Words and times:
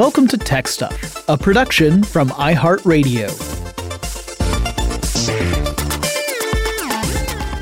Welcome 0.00 0.28
to 0.28 0.38
Tech 0.38 0.66
Stuff, 0.66 1.28
a 1.28 1.36
production 1.36 2.02
from 2.02 2.30
iHeartRadio. 2.30 3.28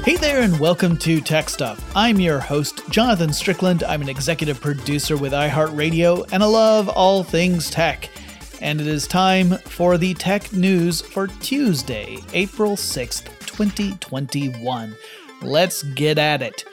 Hey 0.05 0.15
there, 0.15 0.43
and 0.43 0.61
welcome 0.61 0.97
to 0.99 1.21
Tech 1.21 1.49
Stuff. 1.49 1.85
I'm 1.97 2.21
your 2.21 2.39
host, 2.39 2.89
Jonathan 2.91 3.33
Strickland. 3.33 3.83
I'm 3.83 4.03
an 4.03 4.09
executive 4.09 4.61
producer 4.61 5.17
with 5.17 5.33
iHeartRadio, 5.33 6.29
and 6.31 6.45
I 6.45 6.47
love 6.47 6.89
all 6.89 7.25
things 7.25 7.71
tech. 7.71 8.09
And 8.61 8.81
it 8.81 8.87
is 8.87 9.09
time 9.09 9.59
for 9.65 9.99
the 9.99 10.15
tech 10.15 10.53
news 10.53 11.01
for 11.01 11.27
Tuesday, 11.27 12.19
April 12.35 12.77
6th, 12.77 13.25
2021. 13.47 14.95
Let's 15.43 15.83
get 15.83 16.19
at 16.19 16.43
it. 16.43 16.65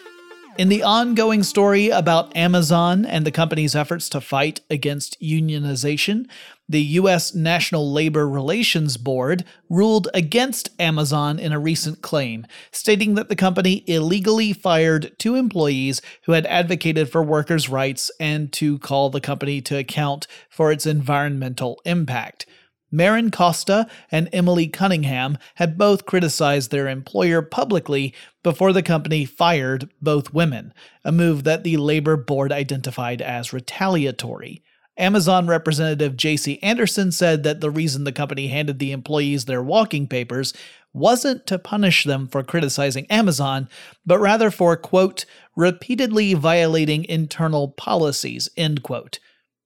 In 0.58 0.70
the 0.70 0.84
ongoing 0.84 1.44
story 1.44 1.90
about 1.90 2.34
Amazon 2.34 3.06
and 3.06 3.26
the 3.26 3.32
company's 3.32 3.76
efforts 3.76 4.08
to 4.08 4.22
fight 4.22 4.62
against 4.70 5.20
unionization, 5.22 6.30
the 6.70 6.82
U.S. 6.82 7.36
National 7.36 7.92
Labor 7.92 8.26
Relations 8.26 8.96
Board 8.96 9.44
ruled 9.70 10.08
against 10.14 10.70
Amazon 10.80 11.40
in 11.40 11.52
a 11.52 11.60
recent 11.60 12.02
claim, 12.02 12.48
stating 12.72 13.16
that 13.16 13.28
the 13.28 13.36
company 13.36 13.84
illegally 13.86 14.54
fired 14.54 15.12
two 15.20 15.36
employees 15.36 16.02
who 16.24 16.32
had 16.32 16.46
advocated 16.46 17.10
for 17.10 17.22
workers' 17.22 17.68
rights 17.68 18.10
and 18.18 18.54
to 18.54 18.80
call 18.80 19.10
the 19.10 19.20
company 19.20 19.60
to 19.60 19.78
account 19.78 20.26
for 20.50 20.72
its 20.72 20.86
environmental 20.86 21.82
impact. 21.84 22.46
Maren 22.92 23.32
Costa 23.32 23.88
and 24.12 24.30
Emily 24.32 24.68
Cunningham 24.68 25.38
had 25.56 25.78
both 25.78 26.06
criticized 26.06 26.72
their 26.72 26.88
employer 26.88 27.42
publicly 27.42 28.14
before 28.44 28.72
the 28.74 28.84
company 28.84 29.26
fired 29.26 29.90
both 30.02 30.34
women, 30.34 30.74
a 31.04 31.12
move 31.12 31.44
that 31.44 31.64
the 31.64 31.78
labor 31.78 32.16
board 32.16 32.52
identified 32.52 33.22
as 33.22 33.52
retaliatory. 33.54 34.62
Amazon 34.98 35.46
representative 35.48 36.14
Jaci 36.14 36.58
Anderson 36.62 37.12
said 37.12 37.44
that 37.44 37.60
the 37.60 37.70
reason 37.70 38.06
the 38.06 38.14
company 38.14 38.48
handed 38.48 38.80
the 38.80 38.94
employees 38.94 39.46
their 39.46 39.62
walking 39.62 40.08
papers 40.08 40.54
wasn't 40.94 41.46
to 41.48 41.60
punish 41.60 42.06
them 42.06 42.28
for 42.28 42.42
criticizing 42.42 43.06
Amazon, 43.08 43.68
but 44.06 44.20
rather 44.20 44.50
for, 44.50 44.78
quote, 44.78 45.26
repeatedly 45.58 46.34
violating 46.34 47.04
internal 47.04 47.68
policies, 47.68 48.48
end 48.56 48.82
quote. 48.82 49.20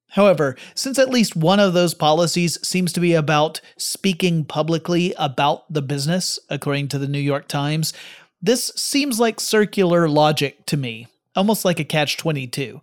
However, 0.10 0.56
since 0.74 0.98
at 0.98 1.10
least 1.10 1.36
one 1.36 1.60
of 1.60 1.74
those 1.74 1.94
policies 1.94 2.58
seems 2.68 2.92
to 2.94 3.00
be 3.00 3.14
about 3.14 3.62
speaking 3.78 4.44
publicly 4.44 5.14
about 5.18 5.72
the 5.72 5.84
business, 5.84 6.40
according 6.50 6.88
to 6.90 7.00
the 7.00 7.08
New 7.08 7.20
York 7.20 7.48
Times, 7.48 7.94
this 8.42 8.72
seems 8.76 9.20
like 9.20 9.40
circular 9.40 10.10
logic 10.10 10.66
to 10.68 10.78
me, 10.78 11.08
almost 11.36 11.64
like 11.64 11.80
a 11.80 11.84
catch 11.84 12.18
22. 12.18 12.82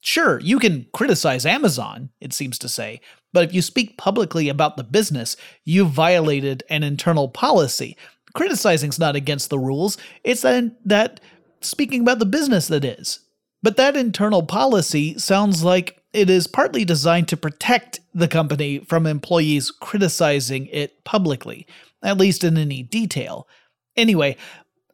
Sure, 0.00 0.40
you 0.40 0.58
can 0.58 0.86
criticize 0.92 1.46
Amazon, 1.46 2.10
it 2.20 2.32
seems 2.32 2.58
to 2.58 2.68
say, 2.68 3.00
but 3.32 3.44
if 3.44 3.54
you 3.54 3.62
speak 3.62 3.96
publicly 3.96 4.48
about 4.48 4.76
the 4.76 4.84
business, 4.84 5.36
you've 5.64 5.90
violated 5.90 6.62
an 6.68 6.82
internal 6.82 7.28
policy. 7.28 7.96
Criticizing's 8.34 8.98
not 8.98 9.16
against 9.16 9.48
the 9.48 9.58
rules, 9.58 9.96
it's 10.24 10.42
that, 10.42 10.72
that 10.84 11.20
speaking 11.60 12.02
about 12.02 12.18
the 12.18 12.26
business 12.26 12.66
that 12.68 12.84
is. 12.84 13.20
But 13.62 13.76
that 13.78 13.96
internal 13.96 14.42
policy 14.42 15.18
sounds 15.18 15.64
like 15.64 16.03
it 16.14 16.30
is 16.30 16.46
partly 16.46 16.84
designed 16.84 17.28
to 17.28 17.36
protect 17.36 18.00
the 18.14 18.28
company 18.28 18.78
from 18.78 19.04
employees 19.04 19.72
criticizing 19.72 20.66
it 20.68 21.04
publicly, 21.04 21.66
at 22.02 22.16
least 22.16 22.44
in 22.44 22.56
any 22.56 22.84
detail. 22.84 23.48
Anyway, 23.96 24.36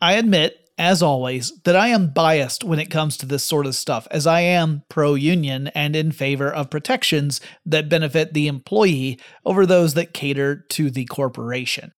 I 0.00 0.14
admit, 0.14 0.56
as 0.78 1.02
always, 1.02 1.52
that 1.64 1.76
I 1.76 1.88
am 1.88 2.12
biased 2.14 2.64
when 2.64 2.78
it 2.78 2.90
comes 2.90 3.18
to 3.18 3.26
this 3.26 3.44
sort 3.44 3.66
of 3.66 3.74
stuff, 3.74 4.08
as 4.10 4.26
I 4.26 4.40
am 4.40 4.82
pro 4.88 5.14
union 5.14 5.68
and 5.68 5.94
in 5.94 6.10
favor 6.10 6.50
of 6.50 6.70
protections 6.70 7.42
that 7.66 7.90
benefit 7.90 8.32
the 8.32 8.48
employee 8.48 9.20
over 9.44 9.66
those 9.66 9.92
that 9.94 10.14
cater 10.14 10.64
to 10.70 10.90
the 10.90 11.04
corporation. 11.04 11.92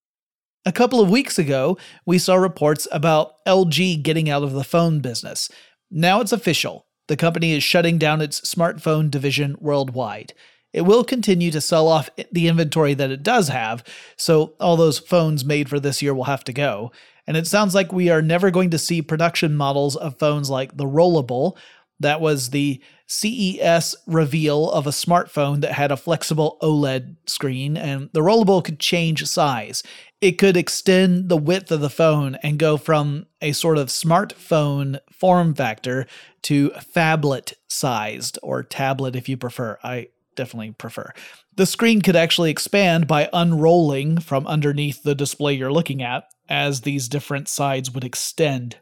A 0.65 0.73
couple 0.73 1.01
of 1.01 1.11
weeks 1.11 1.39
ago, 1.39 1.79
we 2.05 2.19
saw 2.19 2.35
reports 2.35 2.89
about 2.91 3.35
LG 3.47 4.03
getting 4.03 4.29
out 4.29 4.43
of 4.43 4.53
the 4.53 4.65
phone 4.65 4.99
business. 4.99 5.49
Now 5.93 6.21
it's 6.21 6.33
official. 6.33 6.87
The 7.09 7.17
company 7.17 7.53
is 7.53 7.63
shutting 7.63 7.99
down 7.99 8.21
its 8.21 8.41
smartphone 8.41 9.11
division 9.11 9.57
worldwide. 9.61 10.35
It 10.73 10.83
will 10.83 11.05
continue 11.05 11.51
to 11.51 11.61
sell 11.61 11.89
off 11.89 12.09
the 12.31 12.49
inventory 12.49 12.95
that 12.95 13.11
it 13.11 13.23
does 13.23 13.49
have, 13.49 13.85
so 14.17 14.55
all 14.59 14.77
those 14.77 14.99
phones 14.99 15.45
made 15.45 15.69
for 15.69 15.79
this 15.79 16.01
year 16.01 16.15
will 16.15 16.25
have 16.25 16.45
to 16.45 16.53
go. 16.53 16.93
And 17.27 17.37
it 17.37 17.47
sounds 17.47 17.75
like 17.75 17.93
we 17.93 18.09
are 18.09 18.23
never 18.23 18.51
going 18.51 18.71
to 18.71 18.79
see 18.79 19.03
production 19.03 19.55
models 19.55 19.97
of 19.97 20.19
phones 20.19 20.49
like 20.49 20.77
the 20.77 20.85
Rollable. 20.87 21.57
That 22.01 22.21
was 22.21 22.51
the 22.51 22.83
CES 23.07 23.95
reveal 24.07 24.71
of 24.71 24.87
a 24.87 24.91
smartphone 24.91 25.61
that 25.61 25.73
had 25.73 25.93
a 25.93 25.97
flexible 25.97 26.57
OLED 26.63 27.17
screen, 27.27 27.77
and 27.77 28.09
the 28.13 28.21
Rollable 28.21 28.65
could 28.65 28.81
change 28.81 29.27
size 29.27 29.83
it 30.23 30.39
could 30.39 30.57
extend 30.57 31.29
the 31.29 31.37
width 31.37 31.73
of 31.73 31.81
the 31.81 31.91
phone 31.91 32.37
and 32.45 32.57
go 32.57 32.77
from 32.77 33.27
a 33.43 33.51
sort 33.51 33.77
of 33.77 33.89
smartphone 33.89 35.01
form 35.11 35.53
factor 35.53 36.07
to 36.43 36.71
phablet 36.71 37.55
sized 37.69 38.39
or 38.41 38.63
tablet 38.63 39.17
if 39.17 39.29
you 39.29 39.37
prefer. 39.37 39.77
I 39.83 40.09
definitely 40.37 40.71
prefer. 40.71 41.13
The 41.57 41.67
screen 41.67 42.01
could 42.01 42.15
actually 42.15 42.53
expand 42.53 43.09
by 43.09 43.29
unrolling 43.33 44.21
from 44.21 44.47
underneath 44.47 45.03
the 45.03 45.17
display 45.17 45.55
you're 45.55 45.73
looking 45.73 46.03
at 46.03 46.25
as 46.49 46.83
these 46.83 47.09
different 47.09 47.49
sides 47.49 47.91
would 47.91 48.05
extend. 48.05 48.77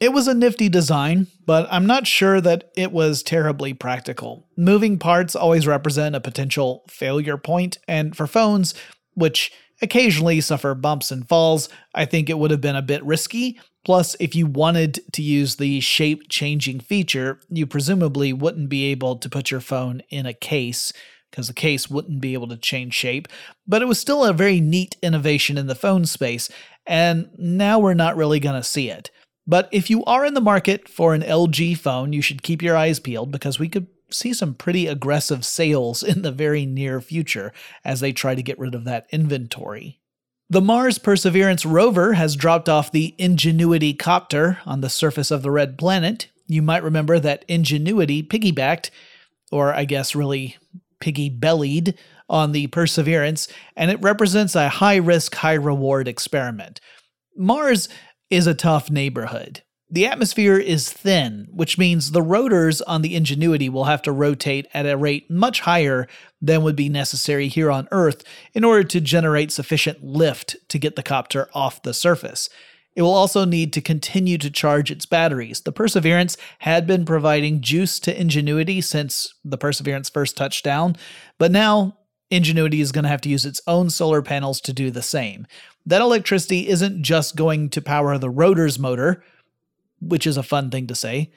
It 0.00 0.12
was 0.12 0.26
a 0.26 0.34
nifty 0.34 0.70
design, 0.70 1.26
but 1.44 1.68
I'm 1.70 1.86
not 1.86 2.06
sure 2.06 2.40
that 2.40 2.70
it 2.76 2.92
was 2.92 3.22
terribly 3.22 3.74
practical. 3.74 4.46
Moving 4.56 4.98
parts 4.98 5.36
always 5.36 5.66
represent 5.66 6.16
a 6.16 6.20
potential 6.20 6.84
failure 6.88 7.36
point, 7.36 7.78
and 7.86 8.16
for 8.16 8.26
phones, 8.26 8.74
which 9.14 9.52
occasionally 9.82 10.40
suffer 10.40 10.74
bumps 10.74 11.10
and 11.10 11.28
falls, 11.28 11.68
I 11.94 12.04
think 12.04 12.28
it 12.28 12.38
would 12.38 12.50
have 12.50 12.60
been 12.60 12.76
a 12.76 12.82
bit 12.82 13.04
risky. 13.04 13.60
Plus, 13.84 14.16
if 14.20 14.34
you 14.34 14.46
wanted 14.46 15.00
to 15.12 15.22
use 15.22 15.56
the 15.56 15.80
shape 15.80 16.28
changing 16.28 16.80
feature, 16.80 17.40
you 17.48 17.66
presumably 17.66 18.32
wouldn't 18.32 18.68
be 18.68 18.86
able 18.86 19.16
to 19.16 19.28
put 19.28 19.50
your 19.50 19.60
phone 19.60 20.02
in 20.10 20.26
a 20.26 20.34
case 20.34 20.92
because 21.30 21.48
the 21.48 21.54
case 21.54 21.90
wouldn't 21.90 22.20
be 22.20 22.34
able 22.34 22.48
to 22.48 22.56
change 22.56 22.94
shape. 22.94 23.28
But 23.66 23.82
it 23.82 23.86
was 23.86 23.98
still 23.98 24.24
a 24.24 24.32
very 24.32 24.60
neat 24.60 24.96
innovation 25.02 25.58
in 25.58 25.66
the 25.66 25.74
phone 25.74 26.06
space, 26.06 26.50
and 26.86 27.28
now 27.38 27.78
we're 27.78 27.94
not 27.94 28.16
really 28.16 28.40
going 28.40 28.60
to 28.60 28.66
see 28.66 28.90
it. 28.90 29.10
But 29.46 29.68
if 29.72 29.88
you 29.88 30.04
are 30.04 30.26
in 30.26 30.34
the 30.34 30.40
market 30.40 30.88
for 30.88 31.14
an 31.14 31.22
LG 31.22 31.78
phone, 31.78 32.12
you 32.12 32.20
should 32.20 32.42
keep 32.42 32.62
your 32.62 32.76
eyes 32.76 33.00
peeled 33.00 33.30
because 33.30 33.58
we 33.58 33.68
could 33.68 33.86
see 34.10 34.32
some 34.32 34.54
pretty 34.54 34.86
aggressive 34.86 35.44
sales 35.44 36.02
in 36.02 36.22
the 36.22 36.32
very 36.32 36.66
near 36.66 37.00
future 37.00 37.52
as 37.84 38.00
they 38.00 38.12
try 38.12 38.34
to 38.34 38.42
get 38.42 38.58
rid 38.58 38.74
of 38.74 38.84
that 38.84 39.06
inventory. 39.10 40.00
The 40.50 40.62
Mars 40.62 40.98
Perseverance 40.98 41.66
rover 41.66 42.14
has 42.14 42.34
dropped 42.34 42.68
off 42.70 42.90
the 42.90 43.14
Ingenuity 43.18 43.92
copter 43.92 44.58
on 44.64 44.80
the 44.80 44.88
surface 44.88 45.30
of 45.30 45.42
the 45.42 45.50
red 45.50 45.76
planet. 45.76 46.28
You 46.46 46.62
might 46.62 46.82
remember 46.82 47.18
that 47.18 47.44
Ingenuity 47.48 48.22
piggybacked, 48.22 48.90
or 49.52 49.74
I 49.74 49.84
guess 49.84 50.14
really 50.14 50.56
piggy 51.00 51.28
bellied, 51.28 51.98
on 52.30 52.52
the 52.52 52.66
Perseverance, 52.68 53.48
and 53.76 53.90
it 53.90 54.00
represents 54.02 54.54
a 54.54 54.68
high 54.68 54.96
risk, 54.96 55.34
high 55.34 55.54
reward 55.54 56.08
experiment. 56.08 56.80
Mars 57.36 57.88
is 58.30 58.46
a 58.46 58.54
tough 58.54 58.90
neighborhood. 58.90 59.62
The 59.90 60.06
atmosphere 60.06 60.58
is 60.58 60.92
thin, 60.92 61.48
which 61.50 61.78
means 61.78 62.10
the 62.10 62.20
rotors 62.20 62.82
on 62.82 63.00
the 63.00 63.16
Ingenuity 63.16 63.70
will 63.70 63.84
have 63.84 64.02
to 64.02 64.12
rotate 64.12 64.66
at 64.74 64.84
a 64.84 64.98
rate 64.98 65.30
much 65.30 65.60
higher 65.60 66.06
than 66.42 66.62
would 66.62 66.76
be 66.76 66.90
necessary 66.90 67.48
here 67.48 67.70
on 67.70 67.88
Earth 67.90 68.22
in 68.52 68.64
order 68.64 68.84
to 68.84 69.00
generate 69.00 69.50
sufficient 69.50 70.04
lift 70.04 70.56
to 70.68 70.78
get 70.78 70.94
the 70.94 71.02
copter 71.02 71.48
off 71.54 71.82
the 71.82 71.94
surface. 71.94 72.50
It 72.96 73.02
will 73.02 73.14
also 73.14 73.46
need 73.46 73.72
to 73.72 73.80
continue 73.80 74.36
to 74.38 74.50
charge 74.50 74.90
its 74.90 75.06
batteries. 75.06 75.62
The 75.62 75.72
Perseverance 75.72 76.36
had 76.58 76.86
been 76.86 77.06
providing 77.06 77.62
juice 77.62 77.98
to 78.00 78.20
Ingenuity 78.20 78.82
since 78.82 79.32
the 79.42 79.56
Perseverance 79.56 80.10
first 80.10 80.36
touched 80.36 80.64
down, 80.64 80.96
but 81.38 81.50
now 81.50 81.96
Ingenuity 82.30 82.82
is 82.82 82.92
going 82.92 83.04
to 83.04 83.08
have 83.08 83.22
to 83.22 83.30
use 83.30 83.46
its 83.46 83.62
own 83.66 83.88
solar 83.88 84.20
panels 84.20 84.60
to 84.62 84.74
do 84.74 84.90
the 84.90 85.00
same. 85.00 85.46
That 85.86 86.02
electricity 86.02 86.68
isn't 86.68 87.02
just 87.02 87.36
going 87.36 87.70
to 87.70 87.80
power 87.80 88.18
the 88.18 88.28
rotor's 88.28 88.78
motor, 88.78 89.22
which 90.00 90.26
is 90.26 90.36
a 90.36 90.42
fun 90.42 90.70
thing 90.70 90.86
to 90.86 90.94
say. 90.94 91.30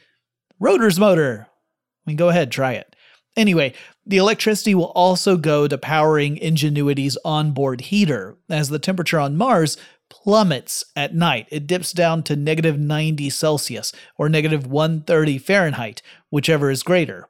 Rotor's 0.59 0.99
motor. 0.99 1.47
I 1.49 2.09
mean, 2.09 2.17
go 2.17 2.29
ahead, 2.29 2.51
try 2.51 2.73
it. 2.73 2.95
Anyway, 3.37 3.73
the 4.05 4.17
electricity 4.17 4.75
will 4.75 4.91
also 4.91 5.37
go 5.37 5.67
to 5.67 5.77
powering 5.77 6.37
Ingenuity's 6.37 7.17
onboard 7.23 7.81
heater. 7.81 8.37
As 8.49 8.69
the 8.69 8.79
temperature 8.79 9.19
on 9.19 9.37
Mars 9.37 9.77
plummets 10.09 10.83
at 10.95 11.15
night, 11.15 11.47
it 11.49 11.67
dips 11.67 11.93
down 11.93 12.23
to 12.23 12.35
negative 12.35 12.77
90 12.77 13.29
Celsius 13.29 13.93
or 14.17 14.27
negative 14.27 14.67
130 14.67 15.37
Fahrenheit, 15.37 16.01
whichever 16.29 16.69
is 16.69 16.83
greater. 16.83 17.29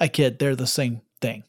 I 0.00 0.08
kid, 0.08 0.38
they're 0.38 0.56
the 0.56 0.66
same 0.66 1.02
thing. 1.20 1.44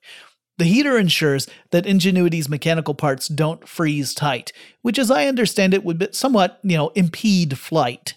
The 0.60 0.66
heater 0.66 0.98
ensures 0.98 1.48
that 1.72 1.86
Ingenuity's 1.86 2.50
mechanical 2.50 2.94
parts 2.94 3.28
don't 3.28 3.68
freeze 3.68 4.14
tight, 4.14 4.52
which, 4.82 5.00
as 5.00 5.10
I 5.10 5.26
understand 5.26 5.74
it, 5.74 5.86
would 5.86 6.14
somewhat, 6.14 6.60
you 6.64 6.76
know, 6.76 6.90
impede 6.90 7.58
flight. 7.58 8.16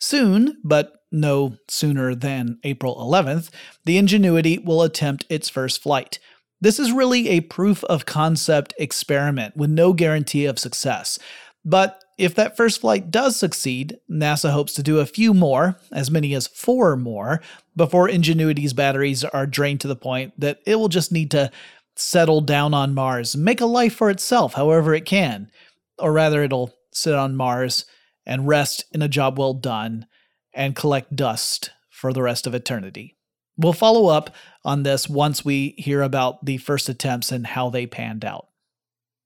Soon, 0.00 0.56
but 0.64 1.04
no 1.12 1.56
sooner 1.68 2.14
than 2.14 2.58
April 2.64 2.96
11th, 2.96 3.50
the 3.84 3.98
Ingenuity 3.98 4.58
will 4.58 4.82
attempt 4.82 5.26
its 5.28 5.48
first 5.48 5.82
flight. 5.82 6.18
This 6.60 6.78
is 6.78 6.92
really 6.92 7.28
a 7.28 7.40
proof 7.40 7.84
of 7.84 8.06
concept 8.06 8.74
experiment 8.78 9.56
with 9.56 9.70
no 9.70 9.92
guarantee 9.92 10.46
of 10.46 10.58
success. 10.58 11.18
But 11.64 12.02
if 12.16 12.34
that 12.34 12.56
first 12.56 12.80
flight 12.80 13.10
does 13.10 13.36
succeed, 13.36 13.98
NASA 14.10 14.50
hopes 14.50 14.74
to 14.74 14.82
do 14.82 14.98
a 14.98 15.06
few 15.06 15.34
more, 15.34 15.78
as 15.92 16.10
many 16.10 16.34
as 16.34 16.46
four 16.46 16.96
more, 16.96 17.40
before 17.76 18.08
Ingenuity's 18.08 18.72
batteries 18.72 19.24
are 19.24 19.46
drained 19.46 19.80
to 19.82 19.88
the 19.88 19.96
point 19.96 20.32
that 20.38 20.60
it 20.66 20.76
will 20.76 20.88
just 20.88 21.12
need 21.12 21.30
to 21.32 21.50
settle 21.96 22.40
down 22.40 22.72
on 22.72 22.94
Mars, 22.94 23.36
make 23.36 23.60
a 23.60 23.66
life 23.66 23.94
for 23.94 24.10
itself 24.10 24.54
however 24.54 24.94
it 24.94 25.04
can. 25.04 25.50
Or 25.98 26.12
rather, 26.12 26.42
it'll 26.42 26.74
sit 26.92 27.14
on 27.14 27.36
Mars 27.36 27.84
and 28.30 28.46
rest 28.46 28.84
in 28.92 29.02
a 29.02 29.08
job 29.08 29.38
well 29.38 29.52
done 29.52 30.06
and 30.54 30.76
collect 30.76 31.16
dust 31.16 31.70
for 31.90 32.12
the 32.12 32.22
rest 32.22 32.46
of 32.46 32.54
eternity. 32.54 33.16
We'll 33.58 33.72
follow 33.72 34.06
up 34.06 34.34
on 34.64 34.84
this 34.84 35.08
once 35.08 35.44
we 35.44 35.74
hear 35.76 36.00
about 36.00 36.46
the 36.46 36.56
first 36.56 36.88
attempts 36.88 37.32
and 37.32 37.46
how 37.46 37.68
they 37.68 37.86
panned 37.86 38.24
out. 38.24 38.46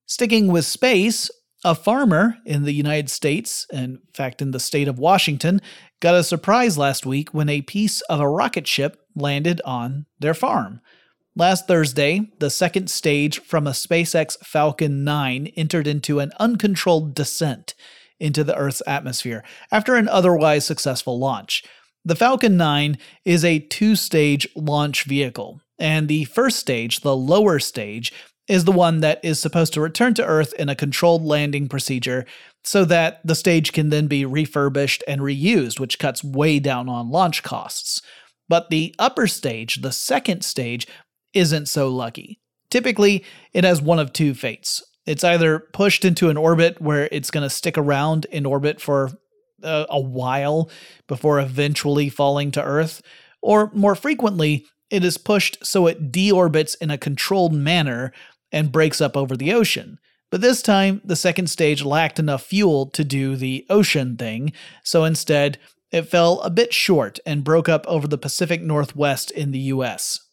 Sticking 0.07 0.49
with 0.49 0.65
space, 0.65 1.31
a 1.65 1.75
farmer 1.75 2.39
in 2.47 2.65
the 2.65 2.73
United 2.73 3.11
States, 3.11 3.67
in 3.71 4.01
fact, 4.15 4.41
in 4.41 4.51
the 4.51 4.59
state 4.59 4.89
of 4.89 4.99
Washington, 4.99 5.61
got 6.01 6.15
a 6.15 6.25
surprise 6.25 6.77
last 6.79 7.05
week 7.07 7.33
when 7.33 7.49
a 7.49 7.63
piece 7.63 8.01
of 8.03 8.21
a 8.21 8.29
rocket 8.29 8.67
ship 8.67 9.01
landed 9.15 9.61
on 9.65 10.07
their 10.19 10.35
farm. 10.35 10.81
Last 11.37 11.67
Thursday, 11.67 12.31
the 12.39 12.51
second 12.51 12.89
stage 12.89 13.41
from 13.41 13.67
a 13.67 13.71
SpaceX 13.73 14.39
Falcon 14.39 15.05
9 15.05 15.49
entered 15.57 15.87
into 15.87 16.21
an 16.21 16.33
uncontrolled 16.39 17.15
descent 17.15 17.75
into 18.21 18.45
the 18.45 18.57
Earth's 18.57 18.83
atmosphere 18.87 19.45
after 19.71 19.97
an 19.97 20.09
otherwise 20.09 20.65
successful 20.65 21.19
launch. 21.19 21.65
The 22.05 22.17
Falcon 22.17 22.57
9 22.57 22.99
is 23.25 23.45
a 23.45 23.61
two 23.61 23.97
stage 23.97 24.47
launch 24.55 25.05
vehicle, 25.05 25.61
and 25.79 26.07
the 26.07 26.25
first 26.25 26.59
stage, 26.59 27.01
the 27.01 27.17
lower 27.17 27.59
stage, 27.59 28.13
is 28.47 28.65
the 28.65 28.73
one 28.73 29.01
that 29.01 29.21
is 29.25 29.41
supposed 29.41 29.73
to 29.73 29.81
return 29.81 30.13
to 30.15 30.25
Earth 30.25 30.53
in 30.55 30.69
a 30.69 30.77
controlled 30.77 31.25
landing 31.25 31.67
procedure 31.69 32.27
so 32.63 32.85
that 32.85 33.21
the 33.27 33.35
stage 33.35 33.73
can 33.73 33.91
then 33.91 34.07
be 34.07 34.25
refurbished 34.25 35.03
and 35.09 35.21
reused, 35.21 35.81
which 35.81 35.99
cuts 35.99 36.23
way 36.23 36.59
down 36.59 36.89
on 36.89 37.11
launch 37.11 37.43
costs. 37.43 38.03
But 38.49 38.69
the 38.69 38.95
upper 38.99 39.27
stage, 39.27 39.77
the 39.77 39.93
second 39.93 40.45
stage, 40.45 40.87
isn't 41.33 41.67
so 41.67 41.89
lucky. 41.89 42.39
Typically, 42.71 43.25
it 43.53 43.65
has 43.65 43.81
one 43.81 43.99
of 43.99 44.13
two 44.13 44.35
fates. 44.35 44.83
It's 45.07 45.25
either 45.25 45.59
pushed 45.59 46.05
into 46.05 46.31
an 46.31 46.37
orbit 46.37 46.81
where 46.81 47.09
it's 47.13 47.31
going 47.31 47.43
to 47.43 47.51
stick 47.51 47.77
around 47.77 48.27
in 48.27 48.47
orbit 48.47 48.81
for 48.81 49.11
a, 49.63 49.87
a 49.91 50.01
while 50.01 50.71
before 51.07 51.41
eventually 51.41 52.09
falling 52.09 52.51
to 52.53 52.63
Earth, 52.63 53.03
or 53.43 53.71
more 53.75 53.95
frequently, 53.95 54.67
it 54.91 55.05
is 55.05 55.19
pushed 55.19 55.65
so 55.65 55.87
it 55.87 56.13
deorbits 56.13 56.77
in 56.81 56.91
a 56.91 56.99
controlled 56.99 57.53
manner 57.53 58.13
and 58.53 58.73
breaks 58.73 59.01
up 59.01 59.17
over 59.17 59.37
the 59.37 59.53
ocean. 59.53 59.99
But 60.31 60.41
this 60.41 60.63
time, 60.63 61.01
the 61.05 61.17
second 61.17 61.49
stage 61.49 61.85
lacked 61.85 62.19
enough 62.19 62.43
fuel 62.43 62.87
to 62.91 63.05
do 63.05 63.37
the 63.37 63.67
ocean 63.69 64.17
thing, 64.17 64.53
so 64.83 65.05
instead, 65.05 65.59
it 65.93 66.09
fell 66.09 66.41
a 66.41 66.51
bit 66.51 66.75
short 66.75 67.21
and 67.25 67.45
broke 67.45 67.69
up 67.69 67.87
over 67.87 68.09
the 68.09 68.19
Pacific 68.19 68.63
Northwest 68.63 69.31
in 69.31 69.53
the 69.53 69.61
US. 69.61 70.24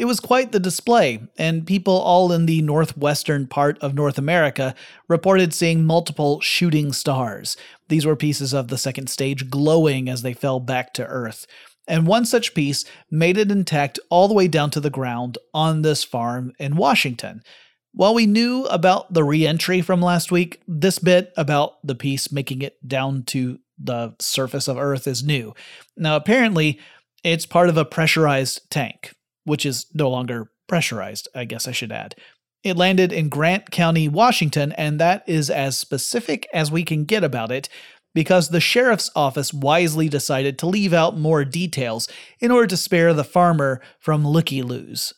It 0.00 0.06
was 0.06 0.18
quite 0.18 0.50
the 0.50 0.58
display, 0.58 1.20
and 1.36 1.66
people 1.66 1.92
all 1.92 2.32
in 2.32 2.46
the 2.46 2.62
northwestern 2.62 3.46
part 3.46 3.78
of 3.80 3.92
North 3.92 4.16
America 4.16 4.74
reported 5.08 5.52
seeing 5.52 5.84
multiple 5.84 6.40
shooting 6.40 6.94
stars. 6.94 7.54
These 7.90 8.06
were 8.06 8.16
pieces 8.16 8.54
of 8.54 8.68
the 8.68 8.78
second 8.78 9.10
stage 9.10 9.50
glowing 9.50 10.08
as 10.08 10.22
they 10.22 10.32
fell 10.32 10.58
back 10.58 10.94
to 10.94 11.06
Earth. 11.06 11.46
And 11.86 12.06
one 12.06 12.24
such 12.24 12.54
piece 12.54 12.86
made 13.10 13.36
it 13.36 13.50
intact 13.50 14.00
all 14.08 14.26
the 14.26 14.32
way 14.32 14.48
down 14.48 14.70
to 14.70 14.80
the 14.80 14.88
ground 14.88 15.36
on 15.52 15.82
this 15.82 16.02
farm 16.02 16.54
in 16.58 16.76
Washington. 16.76 17.42
While 17.92 18.14
we 18.14 18.24
knew 18.24 18.64
about 18.70 19.12
the 19.12 19.22
re 19.22 19.46
entry 19.46 19.82
from 19.82 20.00
last 20.00 20.32
week, 20.32 20.62
this 20.66 20.98
bit 20.98 21.30
about 21.36 21.86
the 21.86 21.94
piece 21.94 22.32
making 22.32 22.62
it 22.62 22.78
down 22.88 23.24
to 23.24 23.58
the 23.78 24.14
surface 24.18 24.66
of 24.66 24.78
Earth 24.78 25.06
is 25.06 25.22
new. 25.22 25.52
Now, 25.94 26.16
apparently, 26.16 26.80
it's 27.22 27.44
part 27.44 27.68
of 27.68 27.76
a 27.76 27.84
pressurized 27.84 28.62
tank 28.70 29.12
which 29.50 29.66
is 29.66 29.86
no 29.92 30.08
longer 30.08 30.48
pressurized, 30.68 31.26
I 31.34 31.44
guess 31.44 31.66
I 31.66 31.72
should 31.72 31.90
add. 31.90 32.14
It 32.62 32.76
landed 32.76 33.12
in 33.12 33.28
Grant 33.28 33.72
County, 33.72 34.08
Washington, 34.08 34.70
and 34.72 35.00
that 35.00 35.24
is 35.26 35.50
as 35.50 35.76
specific 35.76 36.48
as 36.54 36.70
we 36.70 36.84
can 36.84 37.04
get 37.04 37.24
about 37.24 37.50
it 37.50 37.68
because 38.14 38.48
the 38.48 38.60
sheriff's 38.60 39.10
office 39.16 39.52
wisely 39.52 40.08
decided 40.08 40.56
to 40.58 40.66
leave 40.66 40.92
out 40.92 41.18
more 41.18 41.44
details 41.44 42.08
in 42.38 42.52
order 42.52 42.68
to 42.68 42.76
spare 42.76 43.12
the 43.12 43.24
farmer 43.24 43.80
from 43.98 44.26
looky 44.26 44.62
loos. 44.62 45.12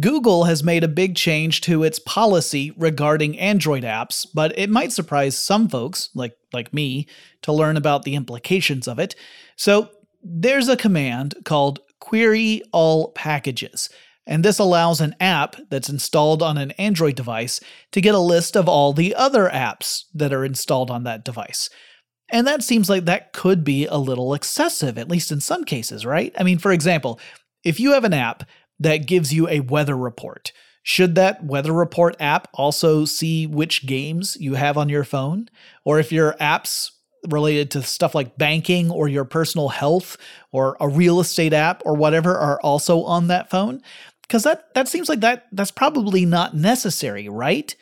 Google 0.00 0.44
has 0.44 0.62
made 0.62 0.84
a 0.84 0.88
big 0.88 1.16
change 1.16 1.60
to 1.62 1.82
its 1.82 1.98
policy 1.98 2.72
regarding 2.76 3.38
Android 3.40 3.82
apps, 3.82 4.24
but 4.32 4.56
it 4.56 4.70
might 4.70 4.92
surprise 4.92 5.36
some 5.36 5.68
folks, 5.68 6.10
like, 6.14 6.36
like 6.52 6.72
me, 6.72 7.08
to 7.42 7.52
learn 7.52 7.76
about 7.76 8.04
the 8.04 8.14
implications 8.14 8.86
of 8.86 9.00
it. 9.00 9.16
So, 9.56 9.90
there's 10.22 10.68
a 10.68 10.76
command 10.76 11.34
called 11.44 11.80
query 12.08 12.62
all 12.72 13.12
packages. 13.12 13.90
And 14.26 14.42
this 14.42 14.58
allows 14.58 15.02
an 15.02 15.14
app 15.20 15.56
that's 15.68 15.90
installed 15.90 16.42
on 16.42 16.56
an 16.56 16.70
Android 16.72 17.16
device 17.16 17.60
to 17.92 18.00
get 18.00 18.14
a 18.14 18.18
list 18.18 18.56
of 18.56 18.66
all 18.66 18.94
the 18.94 19.14
other 19.14 19.50
apps 19.50 20.04
that 20.14 20.32
are 20.32 20.42
installed 20.42 20.90
on 20.90 21.04
that 21.04 21.22
device. 21.22 21.68
And 22.30 22.46
that 22.46 22.62
seems 22.62 22.88
like 22.88 23.04
that 23.04 23.34
could 23.34 23.62
be 23.62 23.84
a 23.84 23.98
little 23.98 24.32
excessive, 24.32 24.96
at 24.96 25.10
least 25.10 25.30
in 25.30 25.42
some 25.42 25.64
cases, 25.64 26.06
right? 26.06 26.34
I 26.38 26.44
mean, 26.44 26.56
for 26.56 26.72
example, 26.72 27.20
if 27.62 27.78
you 27.78 27.92
have 27.92 28.04
an 28.04 28.14
app 28.14 28.42
that 28.80 29.06
gives 29.06 29.34
you 29.34 29.46
a 29.46 29.60
weather 29.60 29.96
report, 29.96 30.52
should 30.82 31.14
that 31.16 31.44
weather 31.44 31.74
report 31.74 32.16
app 32.20 32.48
also 32.54 33.04
see 33.04 33.46
which 33.46 33.84
games 33.84 34.34
you 34.40 34.54
have 34.54 34.78
on 34.78 34.88
your 34.88 35.04
phone? 35.04 35.50
Or 35.84 35.98
if 35.98 36.10
your 36.10 36.32
apps 36.40 36.90
related 37.28 37.70
to 37.72 37.82
stuff 37.82 38.14
like 38.14 38.38
banking 38.38 38.90
or 38.90 39.08
your 39.08 39.24
personal 39.24 39.68
health 39.68 40.16
or 40.52 40.76
a 40.80 40.88
real 40.88 41.20
estate 41.20 41.52
app 41.52 41.82
or 41.84 41.94
whatever 41.94 42.36
are 42.36 42.60
also 42.62 43.02
on 43.02 43.28
that 43.28 43.50
phone? 43.50 43.82
Because 44.22 44.42
that 44.44 44.74
that 44.74 44.88
seems 44.88 45.08
like 45.08 45.20
that 45.20 45.46
that's 45.52 45.70
probably 45.70 46.26
not 46.26 46.54
necessary 46.54 47.28
right? 47.28 47.74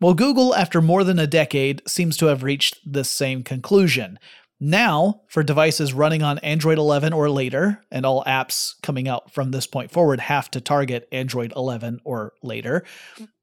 Well 0.00 0.14
google 0.14 0.54
after 0.54 0.82
more 0.82 1.04
than 1.04 1.18
a 1.18 1.26
decade 1.26 1.82
seems 1.86 2.16
to 2.18 2.26
have 2.26 2.42
reached 2.42 2.78
this 2.84 3.10
same 3.10 3.42
conclusion. 3.42 4.18
Now 4.58 5.22
for 5.28 5.42
devices 5.42 5.92
running 5.92 6.22
on 6.22 6.38
android 6.40 6.78
11 6.78 7.12
or 7.12 7.30
later 7.30 7.82
and 7.90 8.04
all 8.06 8.24
apps 8.24 8.74
coming 8.82 9.08
out 9.08 9.32
from 9.32 9.50
this 9.50 9.66
point 9.66 9.90
forward 9.90 10.20
have 10.20 10.50
to 10.52 10.60
target 10.60 11.08
android 11.12 11.52
11 11.54 12.00
or 12.04 12.32
later 12.42 12.84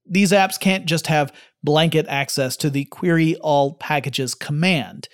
these 0.06 0.32
apps 0.32 0.60
can't 0.60 0.86
just 0.86 1.08
have 1.08 1.34
blanket 1.64 2.06
access 2.08 2.58
to 2.58 2.70
the 2.70 2.86
query 2.86 3.36
all 3.38 3.74
packages 3.74 4.36
command 4.36 5.08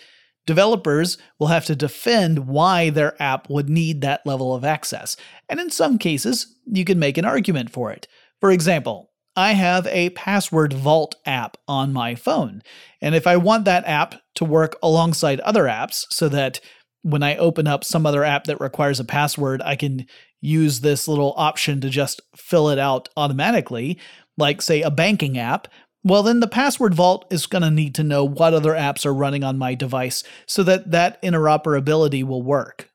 Developers 0.49 1.19
will 1.37 1.45
have 1.45 1.65
to 1.65 1.75
defend 1.75 2.47
why 2.47 2.89
their 2.89 3.13
app 3.21 3.51
would 3.51 3.69
need 3.69 4.01
that 4.01 4.25
level 4.25 4.55
of 4.55 4.65
access, 4.65 5.15
and 5.47 5.59
in 5.59 5.69
some 5.69 5.99
cases, 5.99 6.55
you 6.65 6.83
can 6.83 6.97
make 6.97 7.19
an 7.19 7.23
argument 7.23 7.69
for 7.69 7.91
it. 7.91 8.07
For 8.41 8.49
example, 8.49 9.11
I 9.35 9.51
have 9.51 9.85
a 9.85 10.09
password 10.09 10.73
vault 10.73 11.13
app 11.23 11.57
on 11.67 11.93
my 11.93 12.15
phone, 12.15 12.63
and 12.99 13.13
if 13.13 13.27
I 13.27 13.37
want 13.37 13.65
that 13.65 13.85
app 13.85 14.15
to 14.33 14.43
work 14.43 14.75
alongside 14.81 15.39
other 15.41 15.65
apps 15.65 16.07
so 16.09 16.27
that 16.29 16.59
when 17.03 17.21
I 17.21 17.37
open 17.37 17.67
up 17.67 17.83
some 17.83 18.07
other 18.07 18.23
app 18.23 18.45
that 18.45 18.59
requires 18.59 18.99
a 18.99 19.05
password, 19.05 19.61
I 19.63 19.75
can 19.75 20.07
use 20.41 20.79
this 20.79 21.07
little 21.07 21.35
option 21.37 21.79
to 21.81 21.91
just 21.91 22.21
fill 22.35 22.69
it 22.69 22.79
out 22.79 23.07
automatically, 23.15 23.99
like, 24.35 24.63
say, 24.63 24.81
a 24.81 24.89
banking 24.89 25.37
app, 25.37 25.67
well, 26.03 26.23
then 26.23 26.39
the 26.39 26.47
password 26.47 26.93
vault 26.93 27.25
is 27.29 27.45
going 27.45 27.61
to 27.61 27.71
need 27.71 27.93
to 27.95 28.03
know 28.03 28.23
what 28.23 28.53
other 28.53 28.71
apps 28.73 29.05
are 29.05 29.13
running 29.13 29.43
on 29.43 29.57
my 29.57 29.75
device 29.75 30.23
so 30.45 30.63
that 30.63 30.91
that 30.91 31.21
interoperability 31.21 32.23
will 32.23 32.41
work. 32.41 32.89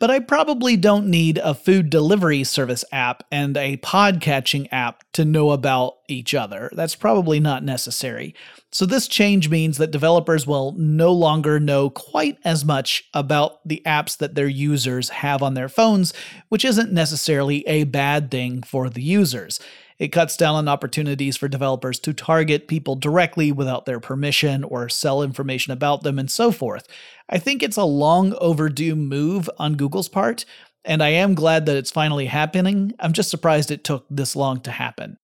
But 0.00 0.10
I 0.10 0.18
probably 0.18 0.78
don't 0.78 1.08
need 1.08 1.36
a 1.36 1.52
food 1.52 1.90
delivery 1.90 2.42
service 2.42 2.86
app 2.90 3.22
and 3.30 3.54
a 3.58 3.76
pod 3.76 4.22
catching 4.22 4.66
app 4.68 5.04
to 5.12 5.26
know 5.26 5.50
about 5.50 5.98
each 6.08 6.32
other. 6.34 6.70
That's 6.72 6.94
probably 6.94 7.38
not 7.38 7.62
necessary. 7.62 8.34
So, 8.72 8.86
this 8.86 9.06
change 9.06 9.50
means 9.50 9.76
that 9.76 9.90
developers 9.90 10.46
will 10.46 10.72
no 10.72 11.12
longer 11.12 11.60
know 11.60 11.90
quite 11.90 12.38
as 12.46 12.64
much 12.64 13.04
about 13.12 13.60
the 13.68 13.82
apps 13.84 14.16
that 14.16 14.34
their 14.34 14.48
users 14.48 15.10
have 15.10 15.42
on 15.42 15.52
their 15.52 15.68
phones, 15.68 16.14
which 16.48 16.64
isn't 16.64 16.92
necessarily 16.92 17.66
a 17.68 17.84
bad 17.84 18.30
thing 18.30 18.62
for 18.62 18.88
the 18.88 19.02
users. 19.02 19.60
It 20.00 20.08
cuts 20.08 20.34
down 20.34 20.54
on 20.54 20.66
opportunities 20.66 21.36
for 21.36 21.46
developers 21.46 21.98
to 22.00 22.14
target 22.14 22.68
people 22.68 22.96
directly 22.96 23.52
without 23.52 23.84
their 23.84 24.00
permission 24.00 24.64
or 24.64 24.88
sell 24.88 25.22
information 25.22 25.74
about 25.74 26.02
them 26.02 26.18
and 26.18 26.30
so 26.30 26.50
forth. 26.50 26.88
I 27.28 27.36
think 27.36 27.62
it's 27.62 27.76
a 27.76 27.84
long 27.84 28.34
overdue 28.40 28.96
move 28.96 29.50
on 29.58 29.74
Google's 29.74 30.08
part, 30.08 30.46
and 30.86 31.02
I 31.02 31.10
am 31.10 31.34
glad 31.34 31.66
that 31.66 31.76
it's 31.76 31.90
finally 31.90 32.26
happening. 32.26 32.94
I'm 32.98 33.12
just 33.12 33.28
surprised 33.28 33.70
it 33.70 33.84
took 33.84 34.06
this 34.08 34.34
long 34.34 34.60
to 34.62 34.70
happen. 34.70 35.18